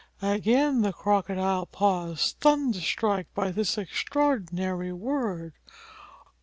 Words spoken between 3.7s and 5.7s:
extraordinary word.